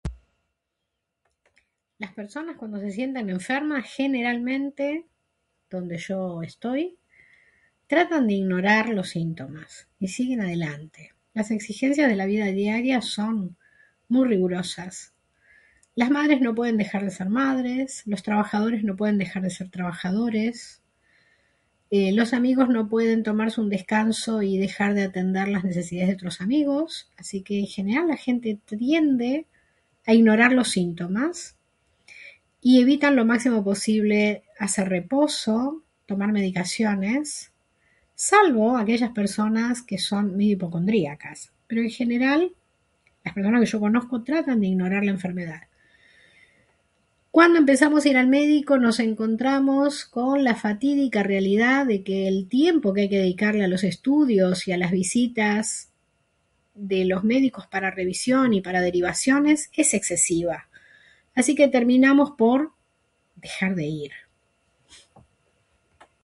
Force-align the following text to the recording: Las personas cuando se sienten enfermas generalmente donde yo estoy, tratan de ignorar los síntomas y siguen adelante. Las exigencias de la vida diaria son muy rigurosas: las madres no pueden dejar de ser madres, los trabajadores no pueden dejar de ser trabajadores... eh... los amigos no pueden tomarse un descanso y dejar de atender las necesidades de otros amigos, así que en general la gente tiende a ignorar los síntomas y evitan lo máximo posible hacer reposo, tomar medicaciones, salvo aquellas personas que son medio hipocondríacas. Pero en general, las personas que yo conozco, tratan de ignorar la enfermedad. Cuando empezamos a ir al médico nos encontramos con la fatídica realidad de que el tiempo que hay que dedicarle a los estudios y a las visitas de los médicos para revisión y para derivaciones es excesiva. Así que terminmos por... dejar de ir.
Las 1.99 2.13
personas 2.13 2.55
cuando 2.57 2.79
se 2.79 2.91
sienten 2.91 3.29
enfermas 3.29 3.83
generalmente 3.97 5.05
donde 5.69 5.97
yo 5.97 6.41
estoy, 6.41 6.97
tratan 7.87 8.27
de 8.27 8.33
ignorar 8.33 8.89
los 8.89 9.09
síntomas 9.09 9.87
y 9.99 10.07
siguen 10.09 10.41
adelante. 10.41 11.13
Las 11.33 11.51
exigencias 11.51 12.09
de 12.09 12.15
la 12.17 12.25
vida 12.25 12.45
diaria 12.63 13.01
son 13.01 13.55
muy 14.09 14.27
rigurosas: 14.27 15.13
las 15.95 16.09
madres 16.09 16.41
no 16.41 16.55
pueden 16.55 16.77
dejar 16.77 17.03
de 17.03 17.11
ser 17.11 17.29
madres, 17.29 18.01
los 18.05 18.23
trabajadores 18.23 18.83
no 18.83 18.95
pueden 18.95 19.17
dejar 19.17 19.43
de 19.43 19.49
ser 19.57 19.69
trabajadores... 19.69 20.81
eh... 21.91 22.11
los 22.19 22.29
amigos 22.33 22.67
no 22.69 22.89
pueden 22.93 23.23
tomarse 23.23 23.61
un 23.61 23.69
descanso 23.69 24.41
y 24.41 24.57
dejar 24.57 24.89
de 24.95 25.03
atender 25.03 25.47
las 25.47 25.63
necesidades 25.69 26.07
de 26.09 26.15
otros 26.15 26.37
amigos, 26.41 27.09
así 27.17 27.37
que 27.43 27.59
en 27.59 27.67
general 27.77 28.07
la 28.07 28.17
gente 28.17 28.57
tiende 28.65 29.45
a 30.07 30.13
ignorar 30.13 30.51
los 30.53 30.69
síntomas 30.71 31.55
y 32.61 32.79
evitan 32.81 33.15
lo 33.15 33.25
máximo 33.25 33.63
posible 33.63 34.43
hacer 34.59 34.87
reposo, 34.87 35.83
tomar 36.05 36.31
medicaciones, 36.31 37.51
salvo 38.15 38.77
aquellas 38.77 39.11
personas 39.11 39.81
que 39.81 39.97
son 39.97 40.37
medio 40.37 40.53
hipocondríacas. 40.53 41.51
Pero 41.65 41.81
en 41.81 41.89
general, 41.89 42.51
las 43.25 43.33
personas 43.33 43.61
que 43.61 43.65
yo 43.71 43.79
conozco, 43.79 44.23
tratan 44.23 44.59
de 44.61 44.67
ignorar 44.67 45.03
la 45.03 45.09
enfermedad. 45.09 45.61
Cuando 47.31 47.57
empezamos 47.57 48.05
a 48.05 48.09
ir 48.09 48.17
al 48.17 48.27
médico 48.27 48.77
nos 48.77 48.99
encontramos 48.99 50.05
con 50.05 50.43
la 50.43 50.53
fatídica 50.53 51.23
realidad 51.23 51.87
de 51.87 52.03
que 52.03 52.27
el 52.27 52.47
tiempo 52.47 52.93
que 52.93 53.01
hay 53.01 53.09
que 53.09 53.17
dedicarle 53.19 53.63
a 53.63 53.67
los 53.69 53.83
estudios 53.83 54.67
y 54.67 54.71
a 54.71 54.77
las 54.77 54.91
visitas 54.91 55.89
de 56.75 57.05
los 57.05 57.23
médicos 57.23 57.65
para 57.65 57.89
revisión 57.89 58.53
y 58.53 58.61
para 58.61 58.81
derivaciones 58.81 59.71
es 59.75 59.95
excesiva. 59.95 60.67
Así 61.33 61.55
que 61.55 61.69
terminmos 61.69 62.31
por... 62.37 62.73
dejar 63.37 63.73
de 63.75 63.85
ir. 63.85 64.11